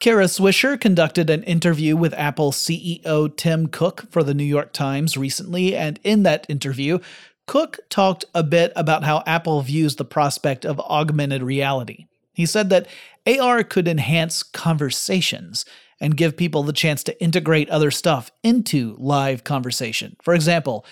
Kara 0.00 0.24
Swisher 0.24 0.80
conducted 0.80 1.28
an 1.28 1.42
interview 1.42 1.94
with 1.94 2.14
Apple 2.14 2.52
CEO 2.52 3.36
Tim 3.36 3.66
Cook 3.66 4.10
for 4.10 4.22
the 4.22 4.34
New 4.34 4.44
York 4.44 4.72
Times 4.72 5.18
recently, 5.18 5.76
and 5.76 6.00
in 6.04 6.22
that 6.22 6.46
interview, 6.48 7.00
Cook 7.46 7.80
talked 7.90 8.24
a 8.34 8.42
bit 8.42 8.72
about 8.76 9.04
how 9.04 9.22
Apple 9.26 9.60
views 9.60 9.96
the 9.96 10.06
prospect 10.06 10.64
of 10.64 10.80
augmented 10.80 11.42
reality. 11.42 12.06
He 12.32 12.46
said 12.46 12.70
that 12.70 12.86
AR 13.26 13.62
could 13.62 13.88
enhance 13.88 14.42
conversations 14.42 15.64
and 16.00 16.16
give 16.16 16.36
people 16.36 16.62
the 16.62 16.72
chance 16.72 17.04
to 17.04 17.22
integrate 17.22 17.70
other 17.70 17.90
stuff 17.90 18.30
into 18.42 18.96
live 18.98 19.44
conversation. 19.44 20.16
For 20.22 20.34
example, 20.34 20.84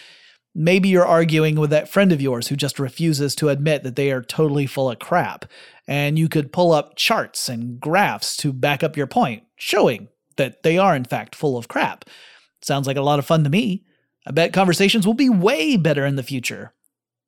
maybe 0.54 0.88
you're 0.88 1.06
arguing 1.06 1.56
with 1.56 1.70
that 1.70 1.88
friend 1.88 2.12
of 2.12 2.20
yours 2.20 2.48
who 2.48 2.56
just 2.56 2.78
refuses 2.78 3.34
to 3.36 3.48
admit 3.48 3.82
that 3.82 3.96
they 3.96 4.12
are 4.12 4.22
totally 4.22 4.66
full 4.66 4.90
of 4.90 4.98
crap, 5.00 5.46
and 5.88 6.18
you 6.18 6.28
could 6.28 6.52
pull 6.52 6.72
up 6.72 6.94
charts 6.96 7.48
and 7.48 7.80
graphs 7.80 8.36
to 8.38 8.52
back 8.52 8.84
up 8.84 8.96
your 8.96 9.08
point, 9.08 9.42
showing 9.56 10.08
that 10.36 10.62
they 10.62 10.78
are 10.78 10.94
in 10.94 11.04
fact 11.04 11.34
full 11.34 11.58
of 11.58 11.68
crap. 11.68 12.04
Sounds 12.62 12.86
like 12.86 12.96
a 12.96 13.02
lot 13.02 13.18
of 13.18 13.26
fun 13.26 13.42
to 13.44 13.50
me. 13.50 13.84
I 14.26 14.30
bet 14.30 14.52
conversations 14.52 15.06
will 15.06 15.14
be 15.14 15.28
way 15.28 15.76
better 15.76 16.04
in 16.04 16.16
the 16.16 16.22
future. 16.22 16.72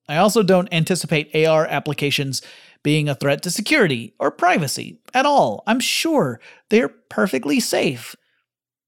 I 0.09 0.17
also 0.17 0.43
don't 0.43 0.73
anticipate 0.73 1.35
AR 1.35 1.67
applications 1.67 2.43
being 2.83 3.09
a 3.09 3.15
threat 3.15 3.43
to 3.43 3.51
security 3.51 4.15
or 4.19 4.31
privacy 4.31 5.01
at 5.15 5.27
all. 5.27 5.63
I'm 5.67 5.81
sure 5.81 6.41
they're 6.69 6.89
perfectly 6.89 7.61
safe. 7.61 8.17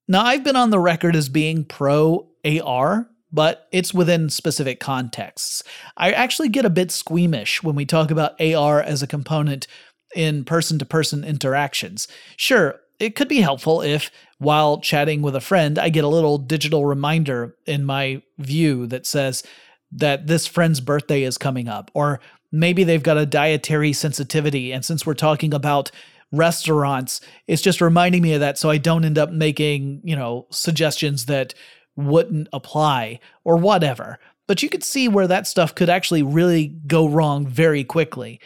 Now, 0.06 0.24
I've 0.24 0.44
been 0.44 0.56
on 0.56 0.70
the 0.70 0.78
record 0.78 1.16
as 1.16 1.28
being 1.28 1.64
pro 1.64 2.28
AR, 2.44 3.08
but 3.32 3.66
it's 3.72 3.94
within 3.94 4.28
specific 4.28 4.80
contexts. 4.80 5.62
I 5.96 6.12
actually 6.12 6.50
get 6.50 6.64
a 6.64 6.70
bit 6.70 6.90
squeamish 6.90 7.62
when 7.62 7.74
we 7.74 7.86
talk 7.86 8.10
about 8.10 8.40
AR 8.40 8.80
as 8.80 9.02
a 9.02 9.06
component 9.06 9.66
in 10.14 10.44
person 10.44 10.78
to 10.78 10.84
person 10.84 11.24
interactions. 11.24 12.06
Sure, 12.36 12.80
it 13.00 13.16
could 13.16 13.28
be 13.28 13.40
helpful 13.40 13.82
if, 13.82 14.10
while 14.38 14.80
chatting 14.80 15.22
with 15.22 15.34
a 15.34 15.40
friend, 15.40 15.78
I 15.78 15.88
get 15.88 16.04
a 16.04 16.08
little 16.08 16.38
digital 16.38 16.86
reminder 16.86 17.56
in 17.66 17.84
my 17.84 18.22
view 18.38 18.86
that 18.88 19.06
says 19.06 19.42
that 19.90 20.26
this 20.26 20.46
friend's 20.46 20.80
birthday 20.80 21.22
is 21.22 21.38
coming 21.38 21.68
up, 21.68 21.90
or 21.94 22.20
maybe 22.54 22.84
they've 22.84 23.02
got 23.02 23.18
a 23.18 23.26
dietary 23.26 23.92
sensitivity. 23.92 24.72
And 24.72 24.84
since 24.84 25.04
we're 25.04 25.14
talking 25.14 25.52
about 25.52 25.90
restaurants, 26.30 27.20
it's 27.48 27.62
just 27.62 27.80
reminding 27.80 28.22
me 28.22 28.34
of 28.34 28.40
that 28.40 28.58
so 28.58 28.70
I 28.70 28.78
don't 28.78 29.04
end 29.04 29.18
up 29.18 29.30
making, 29.30 30.00
you 30.04 30.14
know, 30.14 30.46
suggestions 30.50 31.26
that 31.26 31.52
wouldn't 31.96 32.48
apply 32.52 33.18
or 33.42 33.56
whatever. 33.56 34.20
But 34.46 34.62
you 34.62 34.68
could 34.68 34.84
see 34.84 35.08
where 35.08 35.26
that 35.26 35.48
stuff 35.48 35.74
could 35.74 35.88
actually 35.88 36.22
really 36.22 36.68
go 36.86 37.08
wrong 37.08 37.46
very 37.46 37.82
quickly. 37.82 38.40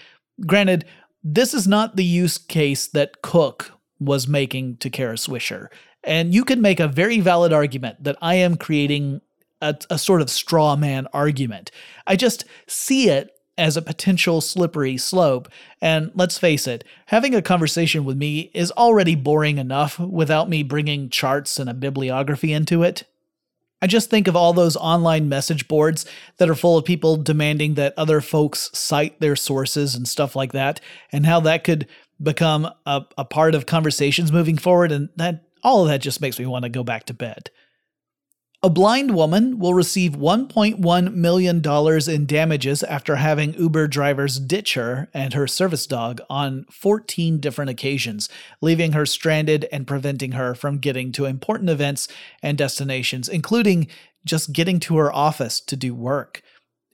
Granted, 0.46 0.86
this 1.22 1.52
is 1.52 1.68
not 1.68 1.96
the 1.96 2.04
use 2.04 2.38
case 2.38 2.86
that 2.88 3.20
Cook 3.20 3.72
was 4.00 4.26
making 4.26 4.78
to 4.78 4.88
Kara 4.88 5.16
Swisher. 5.16 5.68
And 6.02 6.32
you 6.32 6.44
could 6.44 6.60
make 6.60 6.80
a 6.80 6.88
very 6.88 7.20
valid 7.20 7.52
argument 7.52 8.04
that 8.04 8.16
I 8.22 8.36
am 8.36 8.56
creating 8.56 9.20
a, 9.60 9.76
a 9.90 9.98
sort 9.98 10.22
of 10.22 10.30
straw 10.30 10.76
man 10.76 11.08
argument. 11.12 11.70
I 12.06 12.16
just 12.16 12.44
see 12.68 13.10
it 13.10 13.32
as 13.58 13.76
a 13.76 13.82
potential 13.82 14.40
slippery 14.40 14.96
slope. 14.96 15.48
And 15.82 16.10
let's 16.14 16.38
face 16.38 16.66
it, 16.66 16.84
having 17.06 17.34
a 17.34 17.42
conversation 17.42 18.04
with 18.04 18.16
me 18.16 18.50
is 18.54 18.70
already 18.72 19.14
boring 19.14 19.58
enough 19.58 19.98
without 19.98 20.48
me 20.48 20.62
bringing 20.62 21.10
charts 21.10 21.58
and 21.58 21.68
a 21.68 21.74
bibliography 21.74 22.52
into 22.52 22.82
it. 22.84 23.04
I 23.82 23.86
just 23.86 24.10
think 24.10 24.26
of 24.26 24.34
all 24.34 24.52
those 24.52 24.76
online 24.76 25.28
message 25.28 25.68
boards 25.68 26.04
that 26.38 26.48
are 26.48 26.54
full 26.54 26.78
of 26.78 26.84
people 26.84 27.16
demanding 27.16 27.74
that 27.74 27.94
other 27.96 28.20
folks 28.20 28.70
cite 28.72 29.20
their 29.20 29.36
sources 29.36 29.94
and 29.94 30.08
stuff 30.08 30.34
like 30.34 30.52
that, 30.52 30.80
and 31.12 31.26
how 31.26 31.40
that 31.40 31.62
could 31.62 31.86
become 32.20 32.68
a, 32.86 33.02
a 33.16 33.24
part 33.24 33.54
of 33.54 33.66
conversations 33.66 34.32
moving 34.32 34.58
forward. 34.58 34.90
And 34.90 35.10
that 35.16 35.44
all 35.62 35.82
of 35.82 35.88
that 35.88 36.00
just 36.00 36.20
makes 36.20 36.38
me 36.38 36.46
want 36.46 36.64
to 36.64 36.68
go 36.68 36.82
back 36.82 37.04
to 37.04 37.14
bed. 37.14 37.50
A 38.60 38.68
blind 38.68 39.14
woman 39.14 39.60
will 39.60 39.72
receive 39.72 40.14
$1.1 40.14 41.14
million 41.14 41.62
in 42.10 42.26
damages 42.26 42.82
after 42.82 43.14
having 43.14 43.54
Uber 43.54 43.86
drivers 43.86 44.40
ditch 44.40 44.74
her 44.74 45.08
and 45.14 45.32
her 45.32 45.46
service 45.46 45.86
dog 45.86 46.20
on 46.28 46.66
14 46.68 47.38
different 47.38 47.70
occasions, 47.70 48.28
leaving 48.60 48.92
her 48.92 49.06
stranded 49.06 49.68
and 49.70 49.86
preventing 49.86 50.32
her 50.32 50.56
from 50.56 50.78
getting 50.78 51.12
to 51.12 51.24
important 51.24 51.70
events 51.70 52.08
and 52.42 52.58
destinations, 52.58 53.28
including 53.28 53.86
just 54.24 54.52
getting 54.52 54.80
to 54.80 54.96
her 54.96 55.12
office 55.12 55.60
to 55.60 55.76
do 55.76 55.94
work. 55.94 56.42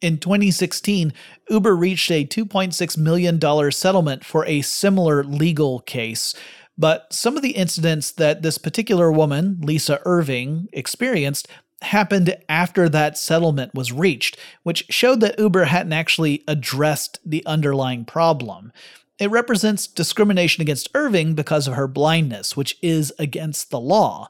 In 0.03 0.19
2016, 0.19 1.15
Uber 1.49 1.75
reached 1.75 2.11
a 2.11 2.27
$2.6 2.27 2.99
million 2.99 3.73
settlement 3.73 4.23
for 4.23 4.45
a 4.45 4.61
similar 4.61 5.25
legal 5.25 5.81
case. 5.81 6.35
But 6.77 7.13
some 7.13 7.37
of 7.37 7.43
the 7.43 7.53
incidents 7.53 8.11
that 8.13 8.43
this 8.43 8.59
particular 8.59 9.13
woman, 9.13 9.61
Lisa 9.63 10.01
Irving, 10.05 10.69
experienced 10.73 11.47
happened 11.83 12.37
after 12.49 12.89
that 12.89 13.17
settlement 13.19 13.75
was 13.75 13.93
reached, 13.93 14.37
which 14.63 14.87
showed 14.89 15.21
that 15.21 15.39
Uber 15.39 15.67
hadn't 15.67 15.93
actually 15.93 16.43
addressed 16.49 17.21
the 17.25 17.47
underlying 17.47 18.05
problem. 18.05 18.73
It 19.19 19.31
represents 19.31 19.87
discrimination 19.87 20.63
against 20.63 20.89
Irving 20.95 21.35
because 21.35 21.69
of 21.69 21.75
her 21.75 21.87
blindness, 21.87 22.57
which 22.57 22.77
is 22.83 23.13
against 23.19 23.71
the 23.71 23.79
law. 23.79 24.29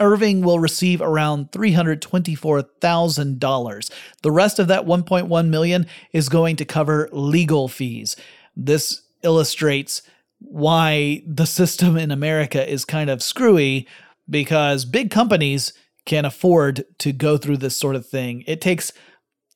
Irving 0.00 0.42
will 0.42 0.58
receive 0.58 1.00
around 1.00 1.52
$324,000. 1.52 3.90
The 4.22 4.32
rest 4.32 4.58
of 4.58 4.66
that 4.66 4.86
1.1 4.86 5.48
million 5.48 5.86
is 6.12 6.28
going 6.28 6.56
to 6.56 6.64
cover 6.64 7.08
legal 7.12 7.68
fees. 7.68 8.16
This 8.56 9.02
illustrates 9.22 10.02
why 10.48 11.22
the 11.26 11.46
system 11.46 11.96
in 11.96 12.10
America 12.10 12.68
is 12.68 12.84
kind 12.84 13.10
of 13.10 13.22
screwy 13.22 13.86
because 14.28 14.84
big 14.84 15.10
companies 15.10 15.72
can 16.06 16.24
afford 16.24 16.84
to 16.98 17.12
go 17.12 17.36
through 17.36 17.56
this 17.56 17.76
sort 17.76 17.96
of 17.96 18.06
thing. 18.06 18.44
It 18.46 18.60
takes 18.60 18.92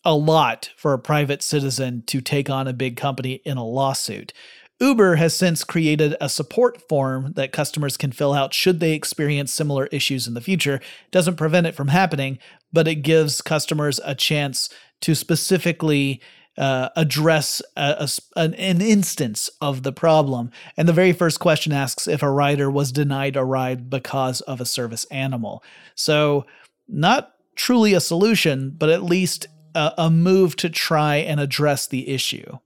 a 0.05 0.15
lot 0.15 0.71
for 0.77 0.93
a 0.93 0.99
private 0.99 1.43
citizen 1.43 2.03
to 2.07 2.21
take 2.21 2.49
on 2.49 2.67
a 2.67 2.73
big 2.73 2.97
company 2.97 3.43
in 3.45 3.59
a 3.59 3.65
lawsuit. 3.65 4.33
Uber 4.81 5.17
has 5.17 5.35
since 5.35 5.65
created 5.65 6.17
a 6.21 6.29
support 6.29 6.89
form 6.89 7.33
that 7.35 7.53
customers 7.53 7.97
can 7.97 8.13
fill 8.13 8.33
out 8.33 8.55
should 8.55 8.79
they 8.79 8.93
experience 8.93 9.53
similar 9.53 9.87
issues 9.87 10.29
in 10.29 10.35
the 10.35 10.41
future. 10.41 10.77
It 10.77 11.11
doesn't 11.11 11.37
prevent 11.37 11.67
it 11.67 11.75
from 11.75 11.89
happening, 11.89 12.39
but 12.73 12.87
it 12.87 12.97
gives 12.97 13.43
customers 13.43 13.99
a 14.05 14.15
chance 14.15 14.71
to 15.01 15.15
specifically 15.15 16.21
uh, 16.59 16.91
address 16.97 17.63
a, 17.77 17.97
a, 18.01 18.09
an, 18.41 18.55
an 18.55 18.81
instance 18.81 19.49
of 19.61 19.85
the 19.85 19.93
problem. 19.93 20.51
And 20.77 20.89
the 20.89 20.93
very 20.93 21.13
first 21.13 21.41
question 21.41 21.73
asks 21.73 22.09
if 22.09 22.23
a 22.23 22.31
rider 22.31 22.71
was 22.71 22.93
denied 22.93 23.37
a 23.37 23.45
ride 23.45 23.89
because 23.89 24.41
of 24.43 24.61
a 24.61 24.67
service 24.67 25.05
animal. 25.07 25.63
So, 25.95 26.47
not 26.89 27.35
truly 27.55 27.95
a 27.95 28.01
solution, 28.01 28.71
but 28.71 28.89
at 28.89 29.03
least 29.03 29.47
a, 29.75 29.93
a 29.99 30.11
move 30.11 30.57
to 30.57 30.69
try 30.69 31.17
and 31.17 31.39
address 31.39 31.87
the 31.87 32.09
issue. 32.09 32.59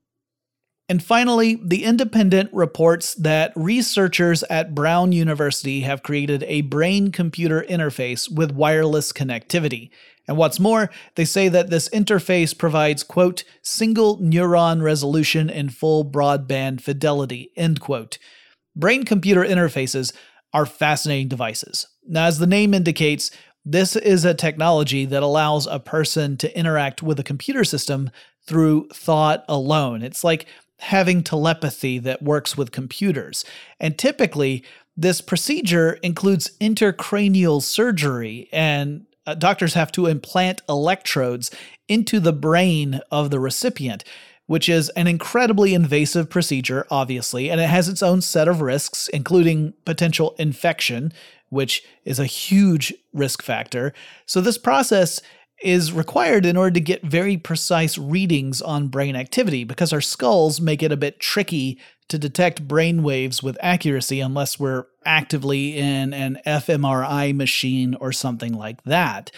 And 0.93 1.01
finally, 1.01 1.59
The 1.59 1.85
Independent 1.85 2.51
reports 2.53 3.15
that 3.15 3.51
researchers 3.55 4.43
at 4.43 4.75
Brown 4.75 5.11
University 5.11 5.81
have 5.81 6.03
created 6.03 6.43
a 6.43 6.61
brain 6.61 7.11
computer 7.11 7.65
interface 7.67 8.31
with 8.31 8.51
wireless 8.51 9.11
connectivity. 9.11 9.89
And 10.27 10.37
what's 10.37 10.59
more, 10.59 10.91
they 11.15 11.25
say 11.25 11.49
that 11.49 11.71
this 11.71 11.89
interface 11.89 12.55
provides, 12.55 13.01
quote, 13.01 13.43
single 13.63 14.19
neuron 14.19 14.83
resolution 14.83 15.49
and 15.49 15.73
full 15.73 16.05
broadband 16.05 16.79
fidelity, 16.79 17.49
end 17.55 17.81
quote. 17.81 18.19
Brain 18.75 19.03
computer 19.03 19.41
interfaces 19.43 20.13
are 20.53 20.67
fascinating 20.67 21.27
devices. 21.27 21.87
Now, 22.07 22.25
as 22.25 22.37
the 22.37 22.45
name 22.45 22.75
indicates, 22.75 23.31
this 23.65 23.95
is 23.95 24.25
a 24.25 24.35
technology 24.35 25.05
that 25.05 25.23
allows 25.23 25.65
a 25.65 25.79
person 25.79 26.37
to 26.37 26.55
interact 26.55 27.01
with 27.01 27.19
a 27.19 27.23
computer 27.23 27.63
system 27.63 28.11
through 28.45 28.89
thought 28.89 29.45
alone. 29.47 30.03
It's 30.03 30.23
like 30.23 30.47
having 30.79 31.23
telepathy 31.23 31.99
that 31.99 32.21
works 32.21 32.57
with 32.57 32.71
computers. 32.71 33.45
And 33.79 33.97
typically, 33.97 34.63
this 34.95 35.21
procedure 35.21 35.93
includes 36.03 36.55
intracranial 36.59 37.61
surgery 37.61 38.49
and 38.51 39.05
uh, 39.25 39.35
doctors 39.35 39.73
have 39.73 39.91
to 39.93 40.07
implant 40.07 40.61
electrodes 40.67 41.49
into 41.87 42.19
the 42.19 42.33
brain 42.33 42.99
of 43.11 43.29
the 43.31 43.39
recipient, 43.39 44.03
which 44.47 44.67
is 44.67 44.89
an 44.89 45.07
incredibly 45.07 45.73
invasive 45.73 46.29
procedure, 46.29 46.85
obviously, 46.91 47.49
and 47.49 47.61
it 47.61 47.69
has 47.69 47.87
its 47.87 48.03
own 48.03 48.21
set 48.21 48.47
of 48.47 48.61
risks, 48.61 49.07
including 49.09 49.73
potential 49.85 50.35
infection, 50.37 51.13
which 51.49 51.83
is 52.03 52.19
a 52.19 52.25
huge 52.25 52.93
risk 53.13 53.41
factor. 53.41 53.93
So, 54.25 54.41
this 54.41 54.57
process 54.57 55.21
is 55.63 55.91
required 55.91 56.45
in 56.45 56.57
order 56.57 56.71
to 56.71 56.79
get 56.79 57.01
very 57.03 57.37
precise 57.37 57.97
readings 57.97 58.61
on 58.61 58.87
brain 58.87 59.15
activity 59.15 59.63
because 59.63 59.93
our 59.93 60.01
skulls 60.01 60.59
make 60.59 60.83
it 60.83 60.91
a 60.91 60.97
bit 60.97 61.19
tricky 61.19 61.79
to 62.09 62.17
detect 62.19 62.67
brain 62.67 63.01
waves 63.01 63.41
with 63.41 63.57
accuracy 63.61 64.19
unless 64.19 64.59
we're 64.59 64.85
actively 65.05 65.77
in 65.77 66.13
an 66.13 66.39
fMRI 66.45 67.35
machine 67.35 67.95
or 67.95 68.11
something 68.11 68.53
like 68.53 68.83
that. 68.83 69.31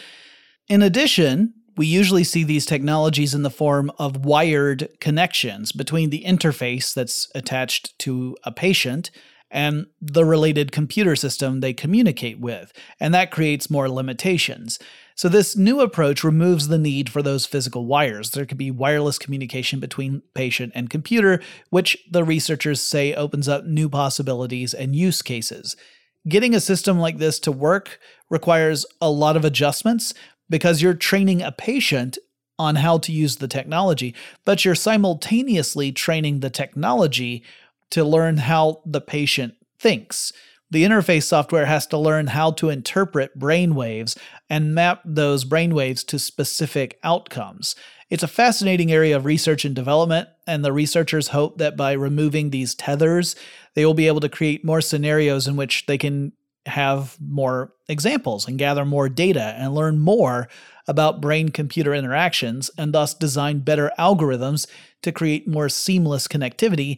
In 0.67 0.81
addition, 0.81 1.53
we 1.77 1.85
usually 1.85 2.23
see 2.23 2.43
these 2.43 2.65
technologies 2.65 3.33
in 3.33 3.43
the 3.43 3.49
form 3.49 3.91
of 3.99 4.25
wired 4.25 4.89
connections 4.99 5.71
between 5.71 6.09
the 6.09 6.23
interface 6.25 6.93
that's 6.93 7.29
attached 7.35 7.97
to 7.99 8.35
a 8.43 8.51
patient 8.51 9.11
and 9.51 9.87
the 10.01 10.25
related 10.25 10.71
computer 10.71 11.15
system 11.15 11.59
they 11.59 11.73
communicate 11.73 12.39
with, 12.39 12.73
and 12.99 13.13
that 13.13 13.31
creates 13.31 13.69
more 13.69 13.89
limitations. 13.89 14.79
So, 15.15 15.29
this 15.29 15.55
new 15.55 15.79
approach 15.79 16.23
removes 16.23 16.67
the 16.67 16.77
need 16.77 17.09
for 17.09 17.21
those 17.21 17.45
physical 17.45 17.85
wires. 17.85 18.31
There 18.31 18.45
could 18.45 18.57
be 18.57 18.71
wireless 18.71 19.17
communication 19.17 19.79
between 19.79 20.23
patient 20.33 20.73
and 20.75 20.89
computer, 20.89 21.41
which 21.69 21.97
the 22.11 22.23
researchers 22.23 22.81
say 22.81 23.13
opens 23.13 23.47
up 23.47 23.65
new 23.65 23.87
possibilities 23.87 24.73
and 24.73 24.95
use 24.95 25.21
cases. 25.21 25.77
Getting 26.27 26.55
a 26.55 26.59
system 26.59 26.99
like 26.99 27.17
this 27.17 27.39
to 27.39 27.51
work 27.51 27.99
requires 28.29 28.85
a 28.99 29.09
lot 29.09 29.37
of 29.37 29.45
adjustments 29.45 30.13
because 30.49 30.81
you're 30.81 30.93
training 30.93 31.41
a 31.41 31.51
patient 31.51 32.17
on 32.57 32.75
how 32.75 32.97
to 32.97 33.11
use 33.11 33.37
the 33.37 33.47
technology, 33.47 34.15
but 34.43 34.63
you're 34.63 34.75
simultaneously 34.75 35.91
training 35.91 36.39
the 36.39 36.49
technology 36.49 37.43
to 37.95 38.03
learn 38.03 38.35
how 38.35 38.81
the 38.85 38.99
patient 38.99 39.53
thinks. 39.79 40.33
The 40.69 40.83
interface 40.83 41.23
software 41.23 41.65
has 41.65 41.87
to 41.87 41.97
learn 41.97 42.27
how 42.27 42.51
to 42.51 42.69
interpret 42.69 43.39
brainwaves 43.39 44.17
and 44.49 44.75
map 44.75 44.99
those 45.05 45.45
brainwaves 45.45 46.05
to 46.07 46.19
specific 46.19 46.99
outcomes. 47.05 47.73
It's 48.09 48.21
a 48.21 48.27
fascinating 48.27 48.91
area 48.91 49.15
of 49.15 49.23
research 49.23 49.63
and 49.63 49.73
development, 49.73 50.27
and 50.45 50.65
the 50.65 50.73
researchers 50.73 51.29
hope 51.29 51.57
that 51.59 51.77
by 51.77 51.93
removing 51.93 52.49
these 52.49 52.75
tethers, 52.75 53.33
they 53.75 53.85
will 53.85 53.93
be 53.93 54.07
able 54.07 54.19
to 54.19 54.27
create 54.27 54.65
more 54.65 54.81
scenarios 54.81 55.47
in 55.47 55.55
which 55.55 55.85
they 55.85 55.97
can 55.97 56.33
have 56.65 57.15
more 57.21 57.71
examples 57.87 58.45
and 58.45 58.59
gather 58.59 58.83
more 58.83 59.07
data 59.07 59.55
and 59.57 59.73
learn 59.73 59.99
more 59.99 60.49
about 60.85 61.21
brain 61.21 61.47
computer 61.47 61.93
interactions 61.93 62.69
and 62.77 62.93
thus 62.93 63.13
design 63.13 63.59
better 63.59 63.89
algorithms 63.97 64.67
to 65.01 65.13
create 65.13 65.47
more 65.47 65.69
seamless 65.69 66.27
connectivity 66.27 66.97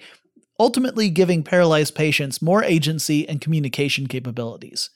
ultimately 0.59 1.09
giving 1.09 1.43
paralyzed 1.43 1.95
patients 1.95 2.41
more 2.41 2.63
agency 2.63 3.27
and 3.27 3.41
communication 3.41 4.07
capabilities. 4.07 4.89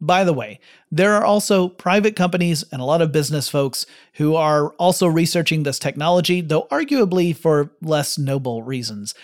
By 0.00 0.24
the 0.24 0.32
way, 0.32 0.58
there 0.90 1.12
are 1.12 1.24
also 1.24 1.68
private 1.68 2.16
companies 2.16 2.64
and 2.72 2.82
a 2.82 2.84
lot 2.84 3.00
of 3.00 3.12
business 3.12 3.48
folks 3.48 3.86
who 4.14 4.34
are 4.34 4.70
also 4.70 5.06
researching 5.06 5.62
this 5.62 5.78
technology, 5.78 6.40
though 6.40 6.66
arguably 6.72 7.36
for 7.36 7.70
less 7.80 8.18
noble 8.18 8.64
reasons. 8.64 9.14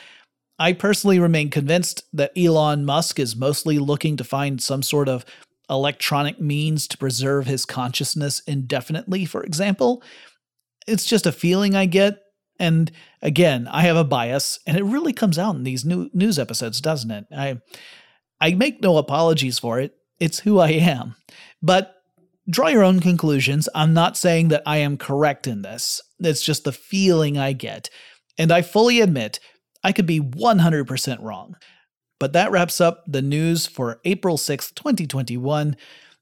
I 0.61 0.73
personally 0.73 1.19
remain 1.19 1.50
convinced 1.50 2.05
that 2.12 2.31
Elon 2.37 2.85
Musk 2.85 3.19
is 3.19 3.35
mostly 3.35 3.81
looking 3.81 4.17
to 4.17 4.25
find 4.25 4.62
some 4.62 4.85
sort 4.85 5.09
of 5.09 5.25
electronic 5.69 6.41
means 6.41 6.87
to 6.88 6.99
preserve 6.99 7.47
his 7.47 7.65
consciousness 7.65 8.41
indefinitely, 8.47 9.25
for 9.25 9.43
example. 9.43 10.03
It's 10.87 11.05
just 11.05 11.27
a 11.27 11.33
feeling 11.33 11.75
I 11.75 11.87
get, 11.87 12.23
and 12.59 12.91
again, 13.23 13.69
I 13.69 13.83
have 13.83 13.97
a 13.97 14.05
bias, 14.05 14.59
and 14.67 14.77
it 14.77 14.85
really 14.85 15.12
comes 15.12 15.38
out 15.38 15.55
in 15.55 15.65
these 15.65 15.85
new 15.85 16.11
news 16.12 16.38
episodes, 16.38 16.81
doesn't 16.81 17.11
it? 17.11 17.27
I 17.35 17.61
I 18.41 18.55
make 18.55 18.83
no 18.83 18.99
apologies 18.99 19.59
for 19.59 19.81
it. 19.81 19.95
It's 20.19 20.41
who 20.41 20.59
I 20.59 20.71
am. 20.71 21.17
But 21.62 21.95
draw 22.49 22.69
your 22.69 22.85
own 22.85 23.00
conclusions. 23.00 23.69
I'm 23.75 23.95
not 23.95 24.17
saying 24.17 24.49
that 24.49 24.62
I 24.67 24.79
am 24.79 24.97
correct 24.97 25.47
in 25.47 25.62
this. 25.62 26.00
It's 26.21 26.43
just 26.43 26.65
the 26.65 26.73
feeling 26.73 27.37
I 27.37 27.53
get. 27.53 27.91
And 28.37 28.53
I 28.53 28.62
fully 28.62 29.00
admit 29.00 29.41
I 29.83 29.93
could 29.93 30.07
be 30.07 30.21
100% 30.21 31.23
wrong. 31.23 31.57
But 32.19 32.33
that 32.33 32.50
wraps 32.50 32.81
up 32.81 33.05
the 33.07 33.23
news 33.23 33.67
for 33.67 34.00
April 34.05 34.37
6th, 34.37 34.75
2021 34.75 35.77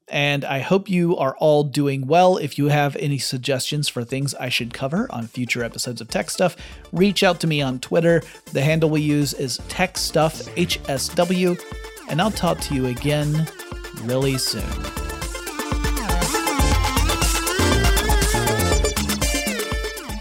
and 0.09 0.45
I 0.45 0.61
hope 0.61 0.89
you 0.89 1.17
are 1.17 1.37
all 1.39 1.65
doing 1.65 2.07
well. 2.07 2.37
If 2.37 2.59
you 2.59 2.69
have 2.69 2.95
any 2.97 3.19
suggestions 3.19 3.89
for 3.89 4.05
things 4.05 4.35
I 4.35 4.49
should 4.49 4.73
cover 4.73 5.11
on 5.11 5.27
future 5.27 5.65
episodes 5.65 6.01
of 6.01 6.09
Tech 6.09 6.31
Stuff, 6.31 6.57
reach 6.93 7.25
out 7.25 7.41
to 7.41 7.47
me 7.47 7.61
on 7.61 7.81
Twitter. 7.81 8.23
The 8.53 8.63
handle 8.63 8.89
we 8.91 9.01
use 9.01 9.35
is 9.35 9.59
TechStuffHSW, 9.69 11.61
and 12.09 12.23
I'll 12.23 12.31
talk 12.31 12.61
to 12.61 12.75
you 12.75 12.87
again 12.87 13.49
really 14.03 14.39
soon. 14.39 14.63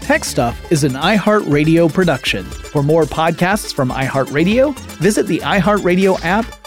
Tech 0.00 0.24
Stuff 0.24 0.70
is 0.70 0.84
an 0.84 0.92
iHeartRadio 0.92 1.92
production. 1.92 2.44
For 2.44 2.82
more 2.82 3.04
podcasts 3.04 3.74
from 3.74 3.90
iHeartRadio, 3.90 4.78
visit 4.98 5.26
the 5.26 5.40
iHeartRadio 5.40 6.20
app 6.24 6.46